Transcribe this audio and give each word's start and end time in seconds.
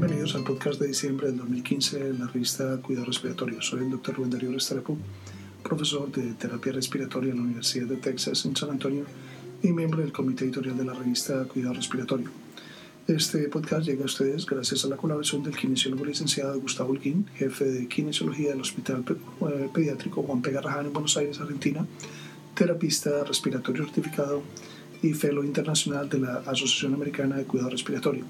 Bienvenidos 0.00 0.34
al 0.34 0.44
podcast 0.44 0.80
de 0.80 0.86
diciembre 0.86 1.26
del 1.26 1.36
2015 1.36 1.98
de 1.98 2.18
la 2.18 2.26
revista 2.26 2.78
Cuidado 2.80 3.04
Respiratorio. 3.04 3.60
Soy 3.60 3.80
el 3.80 3.90
Dr. 3.90 4.14
Rubén 4.14 4.30
Darío 4.30 4.50
Restrepo, 4.50 4.96
profesor 5.62 6.10
de 6.10 6.32
terapia 6.32 6.72
respiratoria 6.72 7.32
en 7.32 7.36
la 7.36 7.42
Universidad 7.42 7.86
de 7.86 7.96
Texas 7.96 8.46
en 8.46 8.56
San 8.56 8.70
Antonio 8.70 9.04
y 9.62 9.68
miembro 9.72 10.00
del 10.00 10.10
comité 10.10 10.46
editorial 10.46 10.78
de 10.78 10.86
la 10.86 10.94
revista 10.94 11.44
Cuidado 11.44 11.74
Respiratorio. 11.74 12.30
Este 13.08 13.46
podcast 13.50 13.86
llega 13.86 14.04
a 14.04 14.06
ustedes 14.06 14.46
gracias 14.46 14.86
a 14.86 14.88
la 14.88 14.96
colaboración 14.96 15.42
del 15.42 15.54
kinesiólogo 15.54 16.06
licenciado 16.06 16.58
Gustavo 16.58 16.92
Holguín, 16.92 17.26
jefe 17.34 17.66
de 17.66 17.86
kinesiología 17.86 18.52
del 18.52 18.62
Hospital 18.62 19.04
eh, 19.06 19.68
Pediátrico 19.70 20.22
Juan 20.22 20.40
P. 20.40 20.50
Garrahan 20.50 20.86
en 20.86 20.94
Buenos 20.94 21.14
Aires, 21.18 21.38
Argentina, 21.40 21.84
terapista 22.54 23.22
respiratorio 23.24 23.84
certificado 23.84 24.42
y 25.02 25.12
fellow 25.12 25.44
internacional 25.44 26.08
de 26.08 26.20
la 26.20 26.36
Asociación 26.46 26.94
Americana 26.94 27.36
de 27.36 27.44
Cuidado 27.44 27.68
Respiratorio. 27.68 28.24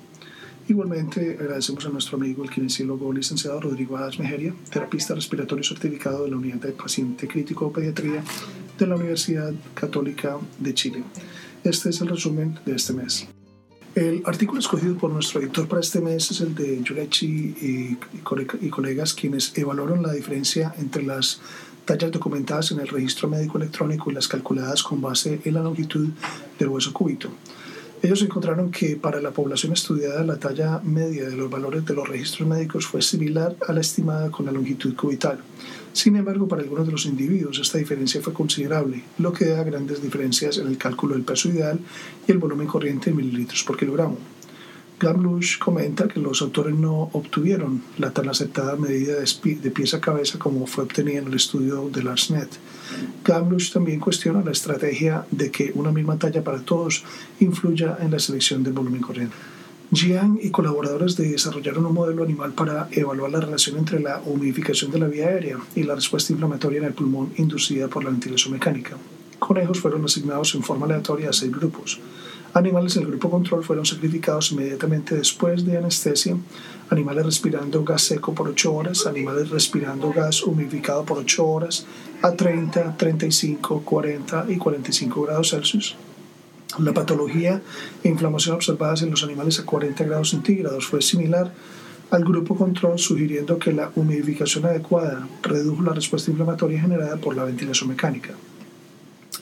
Igualmente 0.70 1.36
agradecemos 1.40 1.84
a 1.84 1.88
nuestro 1.88 2.16
amigo 2.16 2.44
el 2.44 2.50
kinesiólogo 2.50 3.12
licenciado 3.12 3.60
Rodrigo 3.60 3.96
Adas 3.96 4.20
Mejeria, 4.20 4.54
terapista 4.70 5.16
respiratorio 5.16 5.64
certificado 5.64 6.22
de 6.22 6.30
la 6.30 6.36
Unidad 6.36 6.58
de 6.58 6.70
Paciente 6.70 7.26
Crítico 7.26 7.66
de 7.66 7.72
Pediatría 7.72 8.22
de 8.78 8.86
la 8.86 8.94
Universidad 8.94 9.52
Católica 9.74 10.38
de 10.60 10.72
Chile. 10.72 11.02
Este 11.64 11.88
es 11.88 12.00
el 12.00 12.06
resumen 12.06 12.60
de 12.64 12.76
este 12.76 12.92
mes. 12.92 13.26
El 13.96 14.22
artículo 14.24 14.60
escogido 14.60 14.96
por 14.96 15.10
nuestro 15.10 15.40
editor 15.40 15.66
para 15.66 15.80
este 15.80 16.00
mes 16.00 16.30
es 16.30 16.40
el 16.40 16.54
de 16.54 16.80
Yurechi 16.80 17.26
y, 17.26 17.98
y 18.60 18.68
colegas 18.68 19.12
quienes 19.12 19.58
evaluaron 19.58 20.04
la 20.04 20.12
diferencia 20.12 20.72
entre 20.78 21.02
las 21.02 21.40
tallas 21.84 22.12
documentadas 22.12 22.70
en 22.70 22.78
el 22.78 22.86
registro 22.86 23.28
médico 23.28 23.58
electrónico 23.58 24.08
y 24.08 24.14
las 24.14 24.28
calculadas 24.28 24.84
con 24.84 25.00
base 25.00 25.40
en 25.44 25.54
la 25.54 25.64
longitud 25.64 26.10
del 26.60 26.68
hueso 26.68 26.92
cúbito. 26.92 27.28
Ellos 28.02 28.22
encontraron 28.22 28.70
que 28.70 28.96
para 28.96 29.20
la 29.20 29.30
población 29.30 29.74
estudiada 29.74 30.24
la 30.24 30.38
talla 30.38 30.80
media 30.82 31.28
de 31.28 31.36
los 31.36 31.50
valores 31.50 31.84
de 31.84 31.92
los 31.92 32.08
registros 32.08 32.48
médicos 32.48 32.86
fue 32.86 33.02
similar 33.02 33.54
a 33.68 33.74
la 33.74 33.82
estimada 33.82 34.30
con 34.30 34.46
la 34.46 34.52
longitud 34.52 34.96
cubital. 34.96 35.38
Sin 35.92 36.16
embargo, 36.16 36.48
para 36.48 36.62
algunos 36.62 36.86
de 36.86 36.92
los 36.92 37.04
individuos 37.04 37.58
esta 37.58 37.76
diferencia 37.76 38.22
fue 38.22 38.32
considerable, 38.32 39.02
lo 39.18 39.34
que 39.34 39.46
da 39.46 39.64
grandes 39.64 40.02
diferencias 40.02 40.56
en 40.56 40.68
el 40.68 40.78
cálculo 40.78 41.14
del 41.14 41.24
peso 41.24 41.50
ideal 41.50 41.78
y 42.26 42.32
el 42.32 42.38
volumen 42.38 42.66
corriente 42.66 43.10
en 43.10 43.16
mililitros 43.16 43.64
por 43.64 43.76
kilogramo. 43.76 44.16
Gamlush 45.00 45.58
comenta 45.58 46.08
que 46.08 46.20
los 46.20 46.42
autores 46.42 46.74
no 46.74 47.08
obtuvieron 47.12 47.82
la 47.96 48.10
tan 48.10 48.28
aceptada 48.28 48.76
medida 48.76 49.14
de, 49.14 49.70
pieza 49.70 49.96
a 49.96 50.00
cabeza 50.00 50.38
como 50.38 50.66
fue 50.66 50.84
obtenida 50.84 51.20
en 51.20 51.28
el 51.28 51.34
estudio 51.34 51.88
de 51.88 52.02
Larsnet. 52.02 52.50
Gamlush 53.24 53.72
también 53.72 53.98
cuestiona 53.98 54.44
la 54.44 54.50
estrategia 54.50 55.24
de 55.30 55.50
que 55.50 55.72
una 55.74 55.90
misma 55.90 56.18
talla 56.18 56.44
para 56.44 56.60
todos 56.60 57.02
influya 57.40 57.96
en 57.98 58.10
la 58.10 58.18
selección 58.18 58.62
del 58.62 58.74
volumen 58.74 59.00
corriente. 59.00 59.34
Jiang 59.90 60.38
y 60.42 60.50
colaboradores 60.50 61.16
desarrollaron 61.16 61.86
un 61.86 61.94
modelo 61.94 62.22
animal 62.22 62.52
para 62.52 62.88
evaluar 62.92 63.30
la 63.30 63.40
relación 63.40 63.78
entre 63.78 64.00
la 64.00 64.20
humidificación 64.26 64.90
de 64.90 64.98
la 64.98 65.08
vía 65.08 65.28
aérea 65.28 65.58
y 65.74 65.82
la 65.82 65.94
respuesta 65.94 66.34
inflamatoria 66.34 66.78
en 66.78 66.84
el 66.84 66.92
pulmón 66.92 67.32
inducida 67.38 67.88
por 67.88 68.04
la 68.04 68.10
ventilación 68.10 68.52
mecánica. 68.52 68.98
Conejos 69.38 69.80
fueron 69.80 70.04
asignados 70.04 70.54
en 70.54 70.62
forma 70.62 70.84
aleatoria 70.84 71.30
a 71.30 71.32
seis 71.32 71.50
grupos. 71.50 71.98
Animales 72.52 72.94
del 72.94 73.06
grupo 73.06 73.30
control 73.30 73.62
fueron 73.62 73.86
sacrificados 73.86 74.50
inmediatamente 74.50 75.14
después 75.14 75.64
de 75.64 75.76
anestesia, 75.76 76.36
animales 76.88 77.24
respirando 77.24 77.84
gas 77.84 78.02
seco 78.02 78.34
por 78.34 78.48
8 78.48 78.74
horas, 78.74 79.06
animales 79.06 79.50
respirando 79.50 80.12
gas 80.12 80.42
humidificado 80.42 81.04
por 81.04 81.18
8 81.18 81.46
horas 81.46 81.86
a 82.22 82.32
30, 82.32 82.96
35, 82.96 83.82
40 83.82 84.46
y 84.48 84.56
45 84.56 85.22
grados 85.22 85.50
Celsius. 85.50 85.94
La 86.78 86.92
patología 86.92 87.62
e 88.02 88.08
inflamación 88.08 88.56
observadas 88.56 89.02
en 89.02 89.10
los 89.10 89.22
animales 89.22 89.60
a 89.60 89.64
40 89.64 90.04
grados 90.04 90.30
centígrados 90.30 90.86
fue 90.86 91.02
similar 91.02 91.52
al 92.10 92.24
grupo 92.24 92.56
control, 92.56 92.98
sugiriendo 92.98 93.60
que 93.60 93.72
la 93.72 93.92
humidificación 93.94 94.66
adecuada 94.66 95.28
redujo 95.42 95.82
la 95.82 95.92
respuesta 95.92 96.32
inflamatoria 96.32 96.80
generada 96.80 97.16
por 97.16 97.36
la 97.36 97.44
ventilación 97.44 97.90
mecánica. 97.90 98.34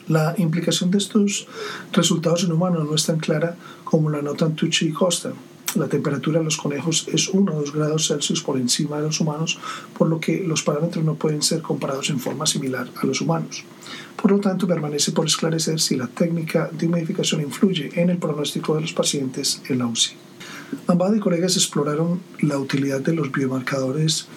La 0.09 0.33
implicación 0.39 0.89
de 0.89 0.97
estos 0.97 1.47
resultados 1.93 2.43
en 2.43 2.51
humanos 2.51 2.83
no 2.83 2.95
es 2.95 3.05
tan 3.05 3.19
clara 3.19 3.55
como 3.83 4.09
la 4.09 4.23
notan 4.23 4.55
Tucci 4.55 4.87
y 4.87 4.91
Costa. 4.91 5.33
La 5.75 5.87
temperatura 5.87 6.39
de 6.39 6.45
los 6.45 6.57
conejos 6.57 7.07
es 7.13 7.27
1 7.29 7.51
o 7.53 7.59
2 7.59 7.73
grados 7.73 8.07
Celsius 8.07 8.41
por 8.41 8.57
encima 8.57 8.97
de 8.97 9.03
los 9.03 9.19
humanos, 9.19 9.59
por 9.95 10.07
lo 10.07 10.19
que 10.19 10.43
los 10.43 10.63
parámetros 10.63 11.05
no 11.05 11.13
pueden 11.13 11.43
ser 11.43 11.61
comparados 11.61 12.09
en 12.09 12.19
forma 12.19 12.47
similar 12.47 12.89
a 12.99 13.05
los 13.05 13.21
humanos. 13.21 13.63
Por 14.19 14.31
lo 14.31 14.39
tanto, 14.39 14.65
permanece 14.65 15.11
por 15.11 15.27
esclarecer 15.27 15.79
si 15.79 15.95
la 15.95 16.07
técnica 16.07 16.71
de 16.71 16.87
humidificación 16.87 17.41
influye 17.41 17.91
en 17.93 18.09
el 18.09 18.17
pronóstico 18.17 18.73
de 18.73 18.81
los 18.81 18.93
pacientes 18.93 19.61
en 19.69 19.77
la 19.77 19.85
UCI. 19.85 20.13
Ambas 20.87 21.15
y 21.15 21.19
colegas 21.19 21.55
exploraron 21.55 22.19
la 22.41 22.57
utilidad 22.57 23.01
de 23.01 23.13
los 23.13 23.31
biomarcadores 23.31 24.27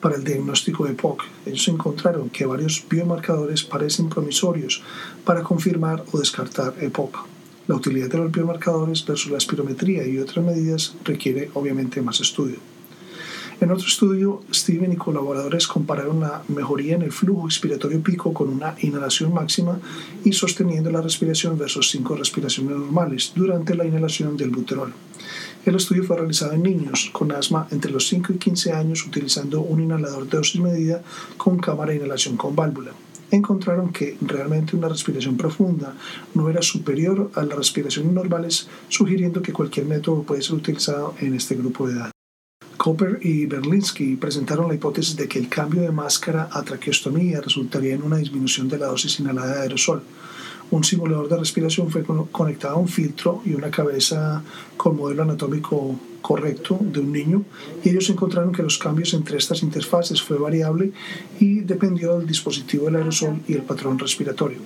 para 0.00 0.16
el 0.16 0.24
diagnóstico 0.24 0.84
de 0.86 0.94
POC. 0.94 1.22
Ellos 1.46 1.68
encontraron 1.68 2.30
que 2.30 2.46
varios 2.46 2.84
biomarcadores 2.88 3.62
parecen 3.62 4.08
promisorios 4.08 4.82
para 5.24 5.42
confirmar 5.42 6.04
o 6.12 6.18
descartar 6.18 6.74
EPOC. 6.80 7.26
La 7.68 7.76
utilidad 7.76 8.08
de 8.08 8.18
los 8.18 8.32
biomarcadores 8.32 9.04
versus 9.06 9.30
la 9.30 9.38
espirometría 9.38 10.06
y 10.06 10.18
otras 10.18 10.44
medidas 10.44 10.94
requiere 11.04 11.50
obviamente 11.54 12.02
más 12.02 12.20
estudio. 12.20 12.56
En 13.60 13.70
otro 13.70 13.86
estudio, 13.86 14.40
Steven 14.52 14.92
y 14.92 14.96
colaboradores 14.96 15.66
compararon 15.66 16.20
la 16.20 16.42
mejoría 16.48 16.94
en 16.94 17.02
el 17.02 17.12
flujo 17.12 17.46
expiratorio 17.46 18.02
pico 18.02 18.32
con 18.32 18.48
una 18.48 18.74
inhalación 18.80 19.34
máxima 19.34 19.78
y 20.24 20.32
sosteniendo 20.32 20.90
la 20.90 21.02
respiración 21.02 21.58
versus 21.58 21.90
cinco 21.90 22.16
respiraciones 22.16 22.74
normales 22.74 23.32
durante 23.36 23.74
la 23.74 23.84
inhalación 23.84 24.38
del 24.38 24.48
buterol. 24.48 24.94
El 25.66 25.74
estudio 25.74 26.04
fue 26.04 26.16
realizado 26.16 26.52
en 26.52 26.62
niños 26.62 27.10
con 27.12 27.32
asma 27.32 27.68
entre 27.70 27.90
los 27.90 28.08
5 28.08 28.32
y 28.32 28.38
15 28.38 28.72
años 28.72 29.06
utilizando 29.06 29.60
un 29.60 29.82
inhalador 29.82 30.26
de 30.26 30.38
dosis 30.38 30.60
medida 30.60 31.02
con 31.36 31.58
cámara 31.58 31.90
de 31.90 31.98
inhalación 31.98 32.38
con 32.38 32.56
válvula. 32.56 32.92
Encontraron 33.30 33.92
que 33.92 34.16
realmente 34.22 34.74
una 34.74 34.88
respiración 34.88 35.36
profunda 35.36 35.94
no 36.34 36.48
era 36.48 36.62
superior 36.62 37.30
a 37.34 37.42
las 37.42 37.58
respiraciones 37.58 38.10
normales, 38.12 38.68
sugiriendo 38.88 39.42
que 39.42 39.52
cualquier 39.52 39.84
método 39.84 40.22
puede 40.22 40.42
ser 40.42 40.54
utilizado 40.54 41.14
en 41.20 41.34
este 41.34 41.56
grupo 41.56 41.86
de 41.86 41.94
edad. 41.94 42.10
Cooper 42.78 43.18
y 43.20 43.44
Berlinski 43.44 44.16
presentaron 44.16 44.66
la 44.66 44.74
hipótesis 44.74 45.14
de 45.14 45.28
que 45.28 45.38
el 45.38 45.50
cambio 45.50 45.82
de 45.82 45.92
máscara 45.92 46.48
a 46.50 46.62
traqueostomía 46.62 47.42
resultaría 47.42 47.94
en 47.94 48.02
una 48.02 48.16
disminución 48.16 48.70
de 48.70 48.78
la 48.78 48.86
dosis 48.86 49.20
inhalada 49.20 49.56
de 49.56 49.60
aerosol, 49.60 50.02
un 50.70 50.84
simulador 50.84 51.28
de 51.28 51.36
respiración 51.36 51.90
fue 51.90 52.04
conectado 52.30 52.74
a 52.76 52.78
un 52.78 52.88
filtro 52.88 53.42
y 53.44 53.54
una 53.54 53.70
cabeza 53.70 54.42
con 54.76 54.96
modelo 54.96 55.22
anatómico 55.22 55.96
correcto 56.22 56.78
de 56.80 57.00
un 57.00 57.12
niño 57.12 57.42
y 57.82 57.90
ellos 57.90 58.08
encontraron 58.10 58.52
que 58.52 58.62
los 58.62 58.78
cambios 58.78 59.14
entre 59.14 59.38
estas 59.38 59.62
interfaces 59.62 60.22
fue 60.22 60.38
variable 60.38 60.92
y 61.38 61.60
dependió 61.60 62.18
del 62.18 62.26
dispositivo 62.26 62.86
del 62.86 62.96
aerosol 62.96 63.40
y 63.48 63.54
el 63.54 63.62
patrón 63.62 63.98
respiratorio. 63.98 64.58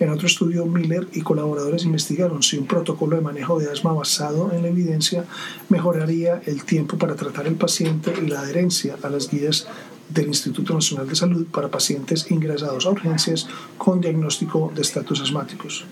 En 0.00 0.08
otro 0.08 0.26
estudio, 0.26 0.64
Miller 0.64 1.06
y 1.12 1.20
colaboradores 1.20 1.84
investigaron 1.84 2.42
si 2.42 2.56
un 2.56 2.66
protocolo 2.66 3.16
de 3.16 3.22
manejo 3.22 3.58
de 3.58 3.70
asma 3.70 3.92
basado 3.92 4.50
en 4.50 4.62
la 4.62 4.68
evidencia 4.68 5.26
mejoraría 5.68 6.40
el 6.46 6.64
tiempo 6.64 6.96
para 6.96 7.16
tratar 7.16 7.46
al 7.46 7.56
paciente 7.56 8.14
y 8.22 8.26
la 8.26 8.40
adherencia 8.40 8.96
a 9.02 9.10
las 9.10 9.30
guías 9.30 9.66
del 10.12 10.28
Instituto 10.28 10.74
Nacional 10.74 11.08
de 11.08 11.14
Salud 11.14 11.46
para 11.46 11.70
pacientes 11.70 12.30
ingresados 12.30 12.86
a 12.86 12.90
urgencias 12.90 13.46
con 13.78 14.00
diagnóstico 14.00 14.72
de 14.74 14.82
estatus 14.82 15.20
asmáticos. 15.20 15.84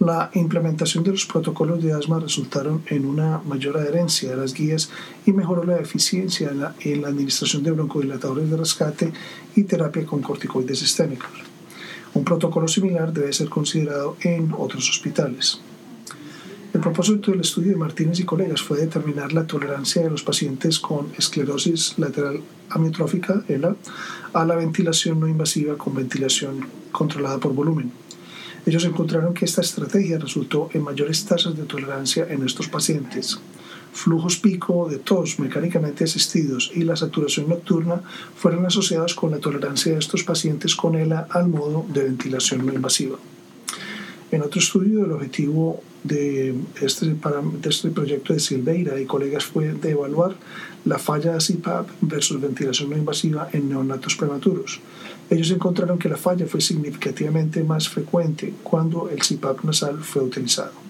La 0.00 0.30
implementación 0.34 1.04
de 1.04 1.12
los 1.12 1.24
protocolos 1.24 1.82
de 1.82 1.92
asma 1.92 2.18
resultaron 2.18 2.82
en 2.88 3.06
una 3.06 3.38
mayor 3.38 3.78
adherencia 3.78 4.32
a 4.32 4.36
las 4.36 4.52
guías 4.52 4.90
y 5.24 5.32
mejoró 5.32 5.64
la 5.64 5.78
eficiencia 5.78 6.50
en 6.50 6.60
la, 6.60 7.08
administración 7.08 7.62
de 7.62 7.70
broncodilatadores 7.70 8.50
de 8.50 8.56
rescate 8.56 9.12
y 9.54 9.62
terapia 9.62 10.04
con 10.04 10.20
corticoides 10.20 10.80
sistémicos. 10.80 11.30
Un 12.12 12.24
protocolo 12.24 12.68
similar 12.68 13.12
debe 13.12 13.32
ser 13.32 13.48
considerado 13.48 14.16
en 14.20 14.52
otros 14.56 14.90
hospitales. 14.90 15.60
El 16.74 16.80
propósito 16.80 17.30
del 17.30 17.42
estudio 17.42 17.70
de 17.70 17.76
Martínez 17.76 18.18
y 18.18 18.24
colegas 18.24 18.60
fue 18.60 18.80
determinar 18.80 19.32
la 19.32 19.46
tolerancia 19.46 20.02
de 20.02 20.10
los 20.10 20.24
pacientes 20.24 20.80
con 20.80 21.06
esclerosis 21.16 21.96
lateral 21.98 22.40
amiotrófica 22.68 23.44
ELA 23.46 23.76
a 24.32 24.44
la 24.44 24.56
ventilación 24.56 25.20
no 25.20 25.28
invasiva 25.28 25.78
con 25.78 25.94
ventilación 25.94 26.66
controlada 26.90 27.38
por 27.38 27.54
volumen. 27.54 27.92
Ellos 28.66 28.84
encontraron 28.86 29.34
que 29.34 29.44
esta 29.44 29.60
estrategia 29.60 30.18
resultó 30.18 30.68
en 30.74 30.82
mayores 30.82 31.24
tasas 31.24 31.56
de 31.56 31.62
tolerancia 31.62 32.26
en 32.28 32.44
estos 32.44 32.66
pacientes. 32.66 33.38
Flujos 33.92 34.38
pico 34.38 34.88
de 34.88 34.98
tos 34.98 35.38
mecánicamente 35.38 36.02
asistidos 36.02 36.72
y 36.74 36.82
la 36.82 36.96
saturación 36.96 37.48
nocturna 37.48 38.02
fueron 38.34 38.66
asociados 38.66 39.14
con 39.14 39.30
la 39.30 39.38
tolerancia 39.38 39.92
de 39.92 40.00
estos 40.00 40.24
pacientes 40.24 40.74
con 40.74 40.96
ELA 40.96 41.28
al 41.30 41.46
modo 41.46 41.86
de 41.88 42.02
ventilación 42.02 42.66
no 42.66 42.72
invasiva. 42.72 43.16
En 44.32 44.42
otro 44.42 44.58
estudio, 44.58 45.04
el 45.04 45.12
objetivo 45.12 45.80
de 46.04 46.54
este, 46.80 47.06
de 47.06 47.68
este 47.68 47.90
proyecto 47.90 48.32
de 48.32 48.40
Silveira 48.40 49.00
y 49.00 49.06
colegas 49.06 49.44
fue 49.44 49.72
de 49.72 49.90
evaluar 49.90 50.36
la 50.84 50.98
falla 50.98 51.32
de 51.32 51.38
CPAP 51.38 51.88
versus 52.02 52.40
ventilación 52.40 52.90
no 52.90 52.96
invasiva 52.96 53.48
en 53.52 53.70
neonatos 53.70 54.14
prematuros. 54.14 54.80
Ellos 55.30 55.50
encontraron 55.50 55.98
que 55.98 56.10
la 56.10 56.18
falla 56.18 56.46
fue 56.46 56.60
significativamente 56.60 57.64
más 57.64 57.88
frecuente 57.88 58.52
cuando 58.62 59.08
el 59.08 59.20
CPAP 59.20 59.64
nasal 59.64 59.98
fue 60.04 60.22
utilizado. 60.22 60.84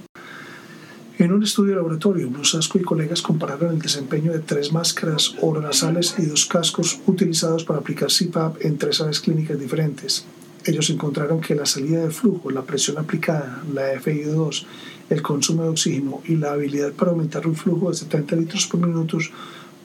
En 1.16 1.32
un 1.32 1.44
estudio 1.44 1.70
de 1.70 1.76
laboratorio, 1.76 2.28
Brusasco 2.28 2.76
y 2.76 2.82
colegas 2.82 3.22
compararon 3.22 3.72
el 3.72 3.78
desempeño 3.78 4.32
de 4.32 4.40
tres 4.40 4.72
máscaras 4.72 5.36
oronasales 5.40 6.16
y 6.18 6.26
dos 6.26 6.44
cascos 6.46 6.98
utilizados 7.06 7.62
para 7.62 7.78
aplicar 7.78 8.08
CPAP 8.10 8.64
en 8.64 8.78
tres 8.78 9.00
áreas 9.00 9.20
clínicas 9.20 9.60
diferentes. 9.60 10.26
Ellos 10.66 10.88
encontraron 10.90 11.40
que 11.40 11.54
la 11.54 11.66
salida 11.66 12.02
de 12.02 12.10
flujo, 12.10 12.50
la 12.50 12.62
presión 12.62 12.98
aplicada, 12.98 13.62
la 13.72 13.94
FIO2, 14.00 14.64
el 15.10 15.22
consumo 15.22 15.64
de 15.64 15.68
oxígeno 15.68 16.22
y 16.26 16.36
la 16.36 16.52
habilidad 16.52 16.92
para 16.92 17.10
aumentar 17.10 17.46
un 17.46 17.54
flujo 17.54 17.90
de 17.90 17.96
70 17.96 18.36
litros 18.36 18.66
por 18.66 18.80
minuto 18.80 19.18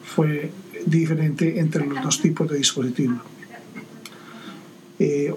fue 0.03 0.51
diferente 0.85 1.59
entre 1.59 1.85
los 1.85 2.01
dos 2.01 2.21
tipos 2.21 2.49
de 2.49 2.57
dispositivos. 2.57 3.19
Eh, 4.99 5.33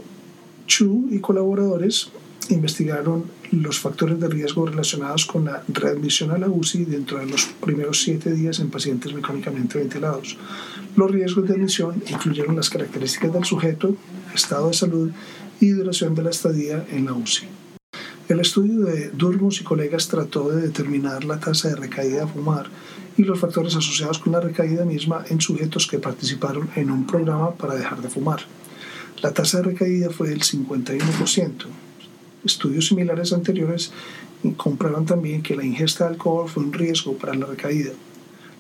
Chu 0.67 1.09
y 1.11 1.19
colaboradores 1.19 2.11
investigaron 2.49 3.25
los 3.51 3.79
factores 3.79 4.19
de 4.19 4.29
riesgo 4.29 4.67
relacionados 4.67 5.27
con 5.27 5.45
la 5.45 5.63
readmisión 5.69 6.31
a 6.31 6.39
la 6.39 6.49
UCI 6.49 6.85
dentro 6.85 7.19
de 7.19 7.27
los 7.27 7.47
primeros 7.61 8.03
siete 8.03 8.33
días 8.33 8.61
en 8.61 8.71
pacientes 8.71 9.13
mecánicamente 9.13 9.79
ventilados. 9.79 10.37
Los 10.97 11.11
riesgos 11.11 11.49
de 11.49 11.55
admisión 11.55 12.03
incluyeron 12.09 12.57
las 12.57 12.71
características 12.71 13.33
del 13.33 13.45
sujeto, 13.45 13.97
estado 14.35 14.69
de 14.69 14.75
salud 14.75 15.11
y 15.61 15.69
duración 15.71 16.15
de 16.15 16.23
la 16.23 16.31
estadía 16.31 16.85
en 16.91 17.07
la 17.07 17.13
UCI. 17.13 17.47
El 18.29 18.41
estudio 18.41 18.81
de 18.81 19.11
Durmus 19.11 19.61
y 19.61 19.65
colegas 19.65 20.09
trató 20.09 20.49
de 20.49 20.63
determinar 20.63 21.25
la 21.25 21.39
tasa 21.39 21.69
de 21.69 21.77
recaída 21.77 22.25
a 22.25 22.27
fumar 22.27 22.67
y 23.17 23.25
los 23.25 23.39
factores 23.39 23.77
asociados 23.77 24.19
con 24.19 24.33
la 24.33 24.41
recaída 24.41 24.85
misma 24.85 25.25
en 25.29 25.41
sujetos 25.41 25.87
que 25.87 25.99
participaron 25.99 26.71
en 26.77 26.91
un 26.91 27.07
programa 27.07 27.53
para 27.53 27.75
dejar 27.75 28.01
de 28.01 28.09
fumar. 28.09 28.41
La 29.23 29.33
tasa 29.33 29.59
de 29.59 29.65
recaída 29.65 30.11
fue 30.11 30.31
del 30.31 30.41
51%. 30.41 31.53
Estudios 32.45 32.87
similares 32.87 33.33
anteriores 33.33 33.93
comprueban 34.57 35.05
también 35.05 35.43
que 35.43 35.55
la 35.55 35.65
ingesta 35.65 36.05
de 36.05 36.15
alcohol 36.15 36.49
fue 36.49 36.65
un 36.65 36.73
riesgo 36.73 37.17
para 37.19 37.35
la 37.35 37.47
recaída. 37.47 37.91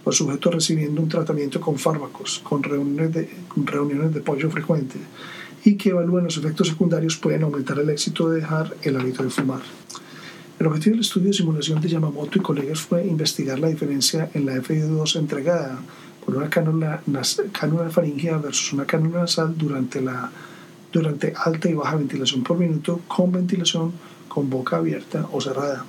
Los 0.04 0.16
sujetos 0.16 0.54
recibiendo 0.54 1.00
un 1.00 1.08
tratamiento 1.08 1.60
con 1.60 1.78
fármacos, 1.78 2.40
con 2.44 2.62
reuniones 2.62 3.12
de, 3.12 3.30
reuniones 3.56 4.12
de 4.12 4.20
apoyo 4.20 4.50
frecuente 4.50 4.98
y 5.64 5.76
que 5.76 5.90
evalúan 5.90 6.24
los 6.24 6.36
efectos 6.36 6.68
secundarios 6.68 7.16
pueden 7.16 7.44
aumentar 7.44 7.78
el 7.78 7.90
éxito 7.90 8.28
de 8.30 8.40
dejar 8.40 8.74
el 8.82 8.96
hábito 8.96 9.22
de 9.22 9.30
fumar. 9.30 9.60
El 10.58 10.66
objetivo 10.66 10.94
del 10.94 11.00
estudio 11.00 11.28
de 11.28 11.34
simulación 11.34 11.80
de 11.80 11.88
Yamamoto 11.88 12.38
y 12.38 12.42
colegas 12.42 12.80
fue 12.80 13.06
investigar 13.06 13.58
la 13.58 13.68
diferencia 13.68 14.30
en 14.34 14.46
la 14.46 14.54
FIO2 14.54 15.16
entregada 15.16 15.78
por 16.24 16.36
una 16.36 16.48
cánula, 16.48 17.02
cánula 17.52 17.90
faringea 17.90 18.38
versus 18.38 18.72
una 18.72 18.86
cánula 18.86 19.20
nasal 19.20 19.56
durante 19.56 20.00
la 20.00 20.30
durante 20.92 21.32
alta 21.34 21.70
y 21.70 21.74
baja 21.74 21.96
ventilación 21.96 22.42
por 22.42 22.58
minuto 22.58 23.00
con 23.08 23.32
ventilación 23.32 23.92
con 24.28 24.50
boca 24.50 24.76
abierta 24.76 25.26
o 25.32 25.40
cerrada. 25.40 25.86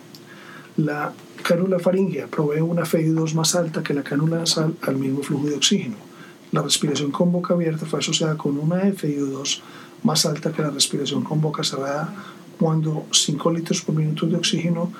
La 0.77 1.13
cánula 1.43 1.77
faríngea 1.77 2.27
provee 2.27 2.61
una 2.61 2.83
FI2 2.83 3.33
más 3.33 3.53
alta 3.55 3.83
que 3.83 3.93
la 3.93 4.03
cánula 4.03 4.37
nasal 4.37 4.75
al 4.81 4.95
mismo 4.95 5.21
flujo 5.21 5.47
de 5.47 5.55
oxígeno. 5.55 6.12
La 6.53 6.61
respiración 6.61 7.09
con 7.09 7.31
boca 7.31 7.55
abierta 7.55 7.87
fue 7.87 7.97
asociada 7.97 8.37
con 8.37 8.59
una 8.59 8.83
FIO2 8.83 9.61
más 10.03 10.23
alta 10.27 10.51
que 10.51 10.61
la 10.61 10.69
respiración 10.69 11.23
con 11.23 11.41
boca 11.41 11.63
cerrada 11.63 12.13
cuando 12.59 13.07
5 13.11 13.51
litros 13.51 13.81
por 13.81 13.95
minuto 13.95 14.27
de 14.27 14.35
oxígeno 14.35 14.91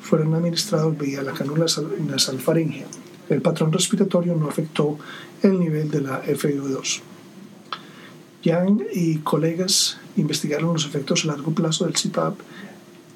fueron 0.00 0.32
administrados 0.34 0.96
vía 0.96 1.20
la 1.22 1.32
cánula 1.32 1.66
nasal 2.06 2.38
faríngea. 2.38 2.86
El 3.28 3.42
patrón 3.42 3.72
respiratorio 3.72 4.36
no 4.36 4.48
afectó 4.48 4.98
el 5.42 5.58
nivel 5.58 5.90
de 5.90 6.00
la 6.00 6.22
FIO2. 6.22 7.00
Yang 8.44 8.86
y 8.94 9.16
colegas 9.18 9.98
investigaron 10.16 10.74
los 10.74 10.86
efectos 10.86 11.24
a 11.24 11.28
largo 11.28 11.50
plazo 11.52 11.86
del 11.86 11.94
CPAP 11.94 12.38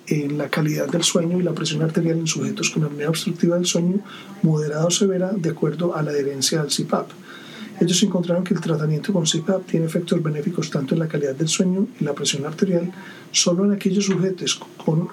en 0.08 0.36
la 0.36 0.48
calidad 0.48 0.88
del 0.88 1.04
sueño 1.04 1.38
y 1.38 1.44
la 1.44 1.54
presión 1.54 1.82
arterial 1.82 2.18
en 2.18 2.26
sujetos 2.26 2.70
con 2.70 2.82
apnea 2.82 3.08
obstructiva 3.08 3.54
del 3.54 3.66
sueño 3.66 4.00
moderada 4.42 4.84
o 4.84 4.90
severa 4.90 5.30
de 5.32 5.50
acuerdo 5.50 5.94
a 5.94 6.02
la 6.02 6.10
adherencia 6.10 6.60
al 6.60 6.70
CPAP. 6.70 7.22
Ellos 7.80 8.02
encontraron 8.02 8.44
que 8.44 8.54
el 8.54 8.60
tratamiento 8.60 9.12
con 9.12 9.24
CPAP 9.24 9.66
tiene 9.66 9.86
efectos 9.86 10.22
benéficos 10.22 10.70
tanto 10.70 10.94
en 10.94 11.00
la 11.00 11.08
calidad 11.08 11.34
del 11.34 11.48
sueño 11.48 11.88
y 12.00 12.04
la 12.04 12.12
presión 12.12 12.46
arterial 12.46 12.92
solo 13.32 13.64
en 13.64 13.72
aquellos 13.72 14.06
sujetos 14.06 14.60
con, 14.76 15.08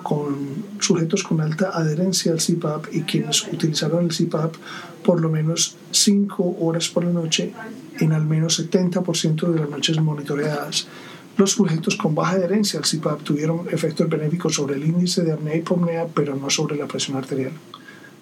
sujetos 0.79 1.23
con 1.23 1.41
alta 1.41 1.71
adherencia 1.73 2.31
al 2.31 2.37
CPAP 2.37 2.93
y 2.93 3.01
quienes 3.01 3.47
utilizaron 3.47 4.05
el 4.05 4.15
CPAP 4.15 4.55
por 5.03 5.19
lo 5.19 5.29
menos 5.29 5.75
5 5.89 6.57
horas 6.59 6.87
por 6.89 7.03
la 7.03 7.11
noche 7.11 7.51
en 7.99 8.11
al 8.13 8.25
menos 8.25 8.59
70% 8.59 9.51
de 9.51 9.59
las 9.59 9.69
noches 9.69 9.99
monitoreadas. 9.99 10.87
Los 11.37 11.51
sujetos 11.51 11.95
con 11.95 12.13
baja 12.13 12.33
adherencia 12.33 12.79
al 12.79 12.85
CPAP 12.85 13.23
tuvieron 13.23 13.67
efectos 13.71 14.07
benéficos 14.07 14.53
sobre 14.53 14.75
el 14.75 14.83
índice 14.83 15.23
de 15.23 15.31
apnea 15.31 15.55
y 15.55 15.59
hipopnea, 15.59 16.05
pero 16.13 16.35
no 16.35 16.49
sobre 16.49 16.75
la 16.75 16.87
presión 16.87 17.17
arterial. 17.17 17.53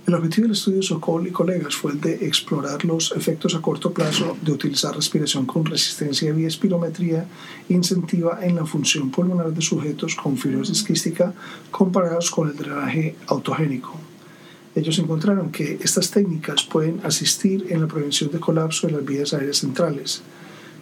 El 0.10 0.16
objetivo 0.16 0.46
del 0.46 0.54
estudio 0.54 0.78
de 0.78 0.88
Sokol 0.88 1.28
y 1.28 1.30
colegas 1.30 1.76
fue 1.76 1.92
el 1.92 2.02
de 2.02 2.26
explorar 2.26 2.84
los 2.84 3.12
efectos 3.12 3.54
a 3.54 3.62
corto 3.62 3.94
plazo 3.94 4.36
de 4.42 4.52
utilizar 4.52 4.96
respiración 4.96 5.46
con 5.46 5.64
resistencia 5.64 6.34
vía 6.34 6.48
espirometría 6.48 7.28
incentiva 7.70 8.40
en 8.42 8.56
la 8.56 8.66
función 8.66 9.12
pulmonar 9.12 9.54
de 9.54 9.62
sujetos 9.62 10.16
con 10.16 10.36
fibrosis 10.36 10.82
quística 10.82 11.32
comparados 11.70 12.32
con 12.32 12.50
el 12.50 12.56
drenaje 12.56 13.18
autogénico. 13.28 13.94
Ellos 14.74 14.98
encontraron 14.98 15.52
que 15.52 15.78
estas 15.80 16.10
técnicas 16.10 16.64
pueden 16.64 17.02
asistir 17.04 17.68
en 17.70 17.80
la 17.80 17.88
prevención 17.88 18.32
de 18.32 18.40
colapso 18.40 18.88
de 18.88 18.94
las 18.94 19.06
vías 19.06 19.36
aéreas 19.36 19.58
centrales. 19.58 20.24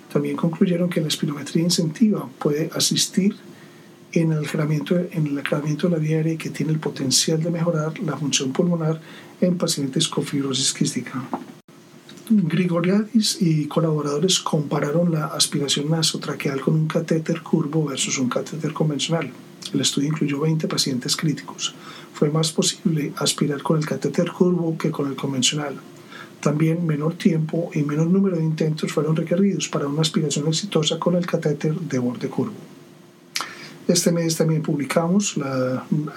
También 0.10 0.38
concluyeron 0.38 0.90
que 0.90 1.02
la 1.02 1.10
espirometría 1.10 1.64
incentiva 1.64 2.30
puede 2.40 2.70
asistir 2.74 3.36
en 4.14 4.32
el 4.32 4.46
aclaramiento, 4.46 4.98
en 4.98 5.28
el 5.28 5.38
aclaramiento 5.38 5.88
de 5.88 5.96
la 5.96 6.00
vía 6.00 6.18
aérea 6.18 6.34
y 6.34 6.38
que 6.38 6.50
tiene 6.50 6.72
el 6.72 6.80
potencial 6.80 7.42
de 7.42 7.52
mejorar 7.52 8.00
la 8.00 8.18
función 8.18 8.52
pulmonar 8.52 9.00
en 9.42 9.58
pacientes 9.58 10.08
con 10.08 10.24
fibrosis 10.24 10.74
quística. 10.74 11.24
Grigoriadis 12.30 13.42
y 13.42 13.68
colaboradores 13.68 14.40
compararon 14.40 15.12
la 15.12 15.28
aspiración 15.28 15.90
nasotraqueal 15.90 16.60
con 16.60 16.74
un 16.74 16.88
catéter 16.88 17.42
curvo 17.42 17.86
versus 17.86 18.18
un 18.18 18.28
catéter 18.28 18.74
convencional. 18.74 19.32
El 19.74 19.82
estudio 19.82 20.10
incluyó 20.10 20.42
20 20.42 20.68
pacientes 20.68 21.16
críticos. 21.16 21.74
Fue 22.14 22.30
más 22.30 22.52
posible 22.52 23.14
aspirar 23.18 23.62
con 23.62 23.78
el 23.78 23.86
catéter 23.86 24.32
curvo 24.32 24.78
que 24.78 24.92
con 24.92 25.08
el 25.08 25.16
convencional. 25.16 25.76
También 26.42 26.86
menor 26.86 27.16
tiempo 27.16 27.70
y 27.74 27.84
menor 27.84 28.08
número 28.08 28.38
de 28.38 28.44
intentos 28.44 28.92
fueron 28.92 29.16
requeridos 29.16 29.70
para 29.70 29.88
una 29.88 30.02
aspiración 30.02 30.48
exitosa 30.48 31.00
con 31.00 31.16
el 31.16 31.26
catéter 31.26 31.76
de 31.76 32.00
borde 32.00 32.28
curvo. 32.28 32.77
Este 33.88 34.12
mes 34.12 34.36
también 34.36 34.62
publicamos 34.62 35.36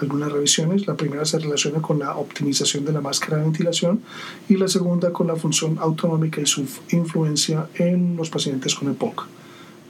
algunas 0.00 0.32
revisiones. 0.32 0.88
La 0.88 0.94
primera 0.94 1.25
se 1.25 1.38
relaciona 1.38 1.81
con 1.81 2.00
la 2.00 2.17
optimización 2.17 2.84
de 2.84 2.90
la 2.93 3.00
máscara 3.00 3.37
de 3.37 3.44
ventilación 3.44 4.02
y 4.49 4.56
la 4.56 4.67
segunda 4.67 5.12
con 5.12 5.28
la 5.28 5.37
función 5.37 5.78
autonómica 5.78 6.40
y 6.40 6.47
su 6.47 6.66
influencia 6.90 7.68
en 7.75 8.16
los 8.16 8.28
pacientes 8.28 8.75
con 8.75 8.90
EPOC. 8.90 9.25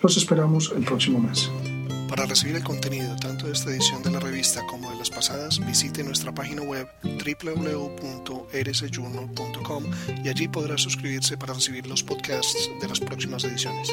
Los 0.02 0.18
esperamos 0.18 0.72
el 0.76 0.84
próximo 0.84 1.20
mes. 1.20 1.50
Para 2.08 2.26
recibir 2.26 2.56
el 2.56 2.64
contenido 2.64 3.14
tanto 3.16 3.46
de 3.46 3.52
esta 3.52 3.70
edición 3.70 4.02
de 4.02 4.10
la 4.10 4.18
revista 4.18 4.66
como 4.66 4.90
de 4.90 4.96
las 4.96 5.08
pasadas, 5.08 5.64
visite 5.64 6.02
nuestra 6.02 6.34
página 6.34 6.62
web 6.62 6.88
www.rsjournal.com 7.02 9.84
y 10.24 10.28
allí 10.28 10.48
podrá 10.48 10.76
suscribirse 10.76 11.38
para 11.38 11.54
recibir 11.54 11.86
los 11.86 12.02
podcasts 12.02 12.68
de 12.80 12.88
las 12.88 12.98
próximas 12.98 13.44
ediciones. 13.44 13.92